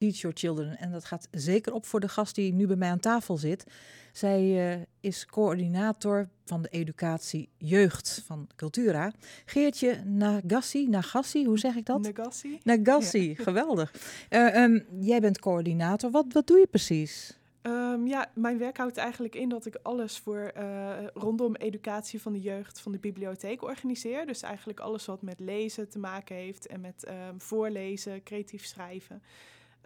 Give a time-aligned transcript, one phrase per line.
[0.00, 0.78] Teach Your Children.
[0.78, 3.64] En dat gaat zeker op voor de gast die nu bij mij aan tafel zit.
[4.12, 9.12] Zij uh, is coördinator van de educatie jeugd van Cultura.
[9.44, 12.00] Geertje Nagassi, Nagassi, hoe zeg ik dat?
[12.00, 12.58] Nagassi.
[12.62, 13.42] Nagassi, ja.
[13.48, 13.94] geweldig.
[14.30, 16.10] Uh, um, jij bent coördinator.
[16.10, 17.38] Wat, wat doe je precies?
[17.62, 22.32] Um, ja, mijn werk houdt eigenlijk in dat ik alles voor uh, rondom educatie van
[22.32, 24.26] de jeugd van de bibliotheek organiseer.
[24.26, 29.22] Dus eigenlijk alles wat met lezen te maken heeft en met um, voorlezen, creatief schrijven.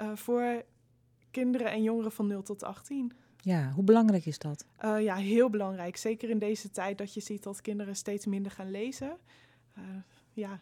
[0.00, 0.64] Uh, voor
[1.30, 3.12] kinderen en jongeren van 0 tot 18.
[3.40, 4.66] Ja, hoe belangrijk is dat?
[4.84, 5.96] Uh, ja, heel belangrijk.
[5.96, 9.18] Zeker in deze tijd dat je ziet dat kinderen steeds minder gaan lezen.
[10.32, 10.60] ja,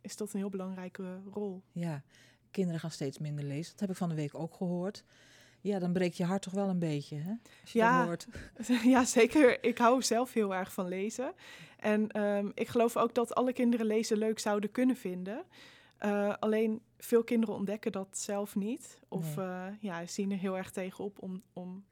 [0.00, 1.62] is dat een heel belangrijke rol.
[1.72, 2.02] Ja,
[2.50, 3.70] kinderen gaan steeds minder lezen.
[3.70, 5.04] Dat heb ik van de week ook gehoord.
[5.64, 7.32] Ja, dan breekt je hart toch wel een beetje, hè?
[7.60, 8.26] Als je ja, dat hoort.
[8.94, 9.64] ja, zeker.
[9.64, 11.32] Ik hou zelf heel erg van lezen.
[11.78, 15.44] En um, ik geloof ook dat alle kinderen lezen leuk zouden kunnen vinden.
[16.04, 18.98] Uh, alleen veel kinderen ontdekken dat zelf niet.
[19.08, 19.46] Of nee.
[19.46, 21.84] uh, ja, zien er heel erg tegenop om, om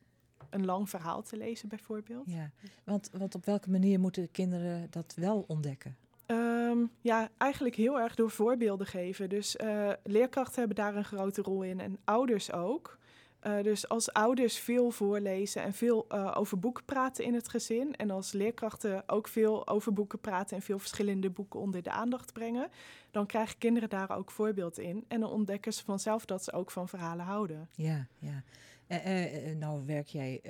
[0.50, 2.30] een lang verhaal te lezen, bijvoorbeeld.
[2.30, 2.50] Ja,
[2.84, 5.96] want, want op welke manier moeten kinderen dat wel ontdekken?
[6.26, 9.28] Um, ja, eigenlijk heel erg door voorbeelden geven.
[9.28, 12.98] Dus uh, leerkrachten hebben daar een grote rol in en ouders ook.
[13.46, 17.96] Uh, dus als ouders veel voorlezen en veel uh, over boeken praten in het gezin.
[17.96, 22.32] En als leerkrachten ook veel over boeken praten en veel verschillende boeken onder de aandacht
[22.32, 22.68] brengen.
[23.10, 25.04] Dan krijgen kinderen daar ook voorbeeld in.
[25.08, 27.68] En dan ontdekken ze vanzelf dat ze ook van verhalen houden.
[27.74, 28.42] Ja, ja.
[28.88, 30.40] Uh, nou werk jij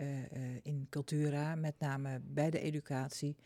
[0.63, 3.37] in Cultura, met name bij de educatie.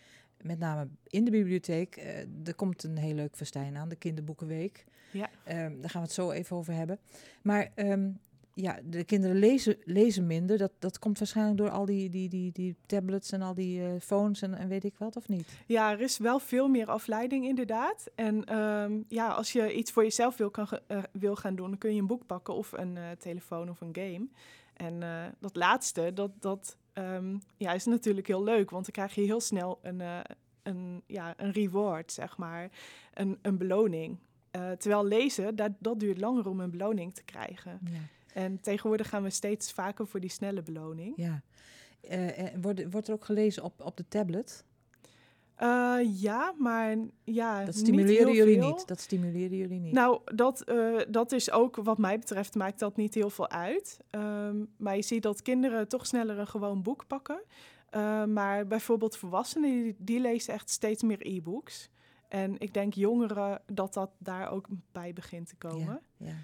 [0.43, 1.97] Met name in de bibliotheek.
[2.45, 4.85] er komt een heel leuk festijn aan, de Kinderboekenweek.
[5.11, 5.31] Ja.
[5.45, 6.99] Ehm, daar gaan we het zo even over hebben.
[7.43, 8.21] Maar um,
[8.59, 10.59] ja, de kinderen lezen, lezen minder.
[10.59, 13.89] Dat, dat komt waarschijnlijk door al die, die, die, die tablets en al die uh,
[14.01, 15.49] phones en, en weet ik wat, of niet?
[15.67, 18.11] Ja, er is wel veel meer afleiding inderdaad.
[18.15, 21.79] En um, ja, als je iets voor jezelf wil, kan, uh, wil gaan doen, dan
[21.79, 24.27] kun je een boek pakken of een uh, telefoon of een game.
[24.75, 25.01] En
[25.41, 29.41] dat laatste, dat, dat um, ja, is natuurlijk heel leuk, want dan krijg je heel
[29.41, 30.03] snel een,
[30.63, 32.71] een, ja, een reward, zeg maar,
[33.15, 34.19] een, een beloning.
[34.51, 37.81] terwijl lezen, dat, dat duurt langer om een beloning te krijgen.
[37.85, 37.99] Ja.
[38.37, 41.13] En tegenwoordig gaan we steeds vaker voor die snelle beloning.
[41.17, 41.43] Ja.
[42.11, 42.31] Uh,
[42.61, 44.65] wordt, wordt er ook gelezen op, op de tablet?
[45.63, 47.65] Uh, ja, maar ja.
[47.65, 48.69] Dat stimuleren niet jullie veel.
[48.69, 48.87] niet.
[48.87, 49.93] Dat stimuleren jullie niet.
[49.93, 54.01] Nou, dat, uh, dat is ook wat mij betreft maakt dat niet heel veel uit.
[54.11, 57.43] Um, maar je ziet dat kinderen toch sneller een gewoon boek pakken.
[57.91, 61.91] Uh, maar bijvoorbeeld volwassenen die, die lezen echt steeds meer e-books.
[62.29, 66.01] En ik denk jongeren dat dat daar ook bij begint te komen.
[66.17, 66.35] Ja, ja.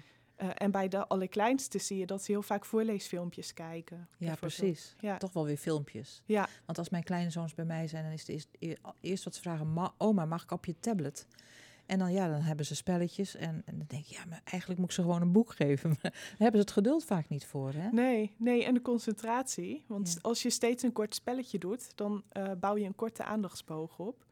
[0.41, 4.07] Uh, en bij de allerkleinste zie je dat ze heel vaak voorleesfilmpjes kijken.
[4.17, 4.95] Ja, precies.
[4.99, 5.17] Ja.
[5.17, 6.21] Toch wel weer filmpjes.
[6.25, 6.47] Ja.
[6.65, 8.47] Want als mijn kleine zoons bij mij zijn, dan is het eerst,
[9.01, 11.27] eerst wat ze vragen: Ma, Oma, mag ik op je tablet?
[11.85, 13.35] En dan, ja, dan hebben ze spelletjes.
[13.35, 15.89] En, en dan denk je, ja, maar eigenlijk moet ik ze gewoon een boek geven.
[15.89, 17.89] Maar daar hebben ze het geduld vaak niet voor, hè?
[17.91, 19.83] Nee, nee, en de concentratie.
[19.87, 20.19] Want ja.
[20.21, 24.25] als je steeds een kort spelletje doet, dan uh, bouw je een korte aandachtsboog op.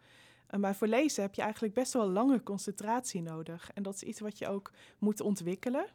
[0.58, 3.72] Maar voor lezen heb je eigenlijk best wel lange concentratie nodig.
[3.74, 5.86] En dat is iets wat je ook moet ontwikkelen.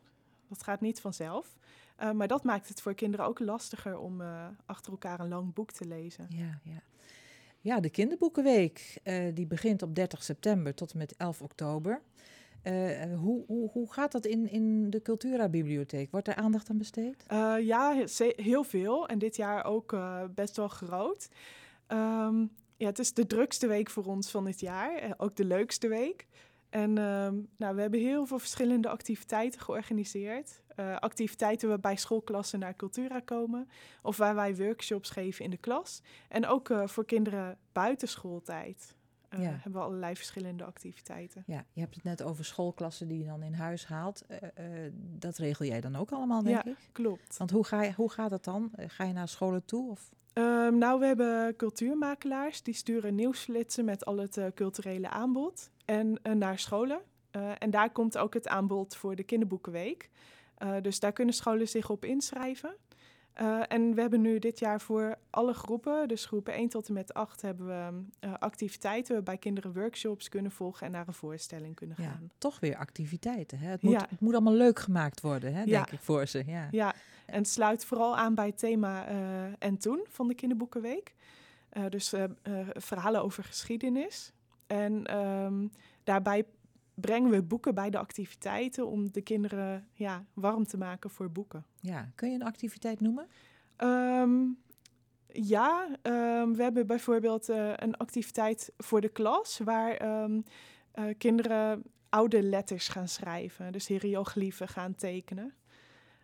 [0.49, 1.57] Dat gaat niet vanzelf.
[2.03, 5.55] Uh, maar dat maakt het voor kinderen ook lastiger om uh, achter elkaar een lang
[5.55, 6.27] boek te lezen.
[6.29, 6.83] Ja, ja.
[7.61, 12.01] ja de Kinderboekenweek uh, die begint op 30 september tot en met 11 oktober.
[13.17, 16.11] hoe, hoe, hoe gaat dat in, in de Cultura-bibliotheek?
[16.11, 17.25] Wordt er aandacht aan besteed?
[17.61, 18.05] ja,
[18.37, 19.09] heel veel.
[19.09, 19.97] En dit jaar ook
[20.35, 21.29] best wel groot.
[21.89, 25.15] Um, ja, het is de drukste week voor ons van dit jaar.
[25.17, 26.27] ook de leukste week.
[26.71, 30.63] En um, nou, we hebben heel veel verschillende activiteiten georganiseerd.
[30.77, 33.69] Uh, activiteiten waarbij schoolklassen naar Cultura komen.
[34.03, 36.03] Of waar wij workshops geven in de klas.
[36.29, 38.96] En ook uh, voor kinderen buiten schooltijd.
[39.37, 39.51] Uh, ja.
[39.51, 41.43] hebben we allerlei verschillende activiteiten.
[41.47, 44.25] Ja, je hebt het net over schoolklassen die je dan in huis haalt.
[44.99, 46.77] dat regel jij dan ook allemaal, denk ja, ik?
[46.93, 47.37] klopt.
[47.37, 48.71] Want hoe, ga je, hoe gaat dat dan?
[48.77, 49.91] Ga je naar scholen toe?
[49.91, 50.15] Of?
[50.33, 52.63] Um, nou, we hebben cultuurmakelaars.
[52.63, 57.01] Die sturen nieuwsflitsen met al het culturele aanbod en naar scholen.
[57.59, 60.11] En daar komt ook het aanbod voor de kinderboekenweek.
[60.83, 62.77] Dus daar kunnen scholen zich op inschrijven.
[63.69, 67.15] En we hebben nu dit jaar voor alle groepen, dus groepen 1 tot en met
[67.15, 72.05] 8, hebben we activiteiten waarbij kinderen workshops kunnen volgen en naar een voorstelling kunnen gaan.
[72.05, 73.59] Ja, toch weer activiteiten.
[73.59, 73.69] Hè?
[73.71, 74.07] Het, moet, ja.
[74.09, 75.93] het moet allemaal leuk gemaakt worden, hè, denk ja.
[75.93, 76.43] ik, voor ze.
[76.47, 76.69] Ja.
[76.71, 76.95] ja,
[77.27, 79.07] en het sluit vooral aan bij het thema
[79.59, 81.15] En Toen van de kinderboekenweek.
[81.89, 82.15] dus
[82.75, 84.33] verhalen over geschiedenis.
[84.67, 85.71] En um,
[86.05, 86.45] daarbij
[87.01, 91.65] brengen we boeken bij de activiteiten om de kinderen ja, warm te maken voor boeken.
[91.81, 93.27] Ja, kun je een activiteit noemen?
[93.79, 94.59] Um,
[95.29, 100.41] ja, um, we hebben bijvoorbeeld uh, een activiteit voor de klas waar uh,
[101.19, 103.73] kinderen oude letters gaan schrijven.
[103.73, 105.55] Dus hieroglyphen gaan tekenen.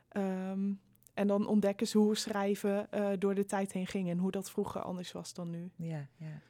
[0.09, 0.73] Ehm,
[1.15, 4.51] en dan ontdekken ze hoe schrijven uh, door de tijd heen ging en hoe dat
[4.51, 5.71] vroeger anders was dan nu.
[5.77, 6.41] Ja, ja.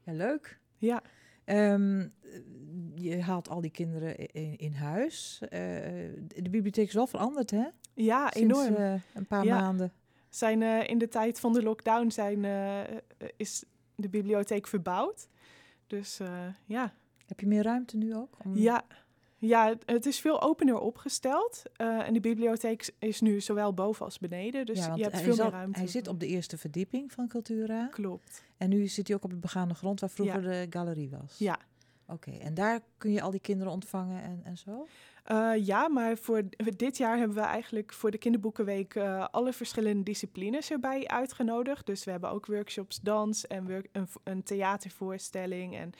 [0.00, 0.58] ja leuk.
[0.78, 1.02] Ja.
[1.44, 2.14] Um,
[3.02, 5.38] je haalt al die kinderen in, in huis.
[5.42, 7.66] Uh, de bibliotheek is wel veranderd, hè?
[7.94, 8.82] Ja, Sinds, enorm.
[8.82, 9.60] Uh, een paar ja.
[9.60, 9.92] maanden.
[10.28, 12.44] Zijn, uh, in de tijd van de lockdown zijn,
[13.36, 13.64] is
[13.94, 15.28] de bibliotheek verbouwd.
[15.86, 16.20] Dus
[16.66, 16.92] ja.
[17.26, 18.36] Heb je meer ruimte nu ook?
[18.44, 18.56] Om...
[18.56, 18.84] Ja.
[19.36, 21.62] Ja, het is veel opener opgesteld.
[21.76, 24.66] En de bibliotheek is nu zowel boven als beneden.
[24.66, 25.78] Dus ja, je hebt veel meer ruimte.
[25.78, 27.86] Hij zit op de eerste verdieping van Cultura.
[27.86, 28.44] Klopt.
[28.56, 30.48] En nu zit hij ook op de begane grond waar vroeger ja.
[30.48, 31.38] de galerie was.
[31.38, 31.58] Ja.
[32.12, 34.86] Oké, en daar kun je al die kinderen ontvangen en, en zo?
[35.32, 36.42] Uh, ja, maar voor
[36.76, 41.86] dit jaar hebben we eigenlijk voor de Kinderboekenweek uh, alle verschillende disciplines erbij uitgenodigd.
[41.86, 45.92] Dus we hebben ook workshops dans en een, een, theatervoorstelling en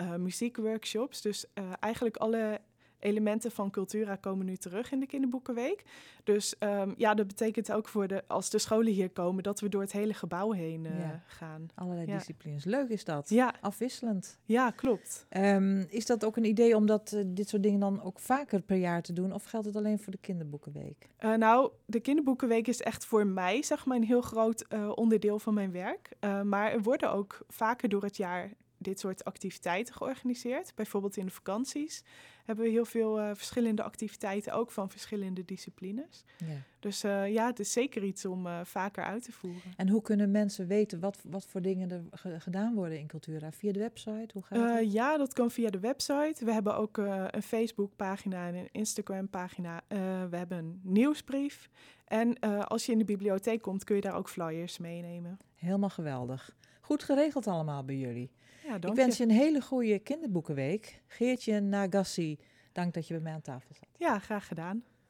[0.00, 1.20] uh, muziekworkshops.
[1.20, 1.46] Dus
[1.80, 2.60] eigenlijk alle
[2.98, 5.84] elementen van Cultura komen nu terug in de Kinderboekenweek.
[6.24, 9.68] Dus um, ja, dat betekent ook voor de, als de scholen hier komen, dat we
[9.68, 11.22] door het hele gebouw heen uh, ja.
[11.26, 11.68] gaan.
[11.74, 12.16] Allerlei ja.
[12.16, 12.64] disciplines.
[12.64, 13.28] Leuk is dat.
[13.28, 13.54] Ja.
[13.60, 14.38] Afwisselend.
[14.44, 15.26] Ja, klopt.
[15.36, 18.62] Um, is dat ook een idee om dat, uh, dit soort dingen dan ook vaker
[18.62, 19.32] per jaar te doen?
[19.32, 21.08] Of geldt het alleen voor de Kinderboekenweek?
[21.20, 25.54] Uh, nou, de Kinderboekenweek is echt voor mij, zeg maar, een heel groot onderdeel van
[25.54, 26.10] mijn werk.
[26.44, 30.72] maar er worden ook vaker door het jaar dit soort activiteiten georganiseerd.
[30.74, 32.04] Bijvoorbeeld in de vakanties
[32.48, 36.24] hebben we heel veel uh, verschillende activiteiten, ook van verschillende disciplines.
[36.36, 36.46] Ja.
[36.78, 39.60] Dus uh, ja, het is zeker iets om uh, vaker uit te voeren.
[39.76, 43.52] En hoe kunnen mensen weten wat, wat voor dingen er ge gedaan worden in Cultura?
[43.52, 44.28] Via de website?
[44.32, 44.92] Hoe gaat dat?
[44.92, 46.44] ja, dat kan via de website.
[46.44, 49.82] We hebben ook een Facebook-pagina en een Instagram-pagina.
[50.30, 51.68] we hebben een nieuwsbrief.
[52.04, 52.38] En
[52.68, 55.38] als je in de bibliotheek komt, kun je daar ook flyers meenemen.
[55.54, 56.56] Helemaal geweldig.
[56.88, 58.30] Goed geregeld allemaal bij jullie.
[58.64, 59.22] Ja, ik wens je.
[59.22, 61.02] een hele goede kinderboekenweek.
[61.06, 62.38] Geertje Nagassi,
[62.72, 63.88] dank dat je bij mij aan tafel zat.
[63.96, 64.84] Ja, graag gedaan.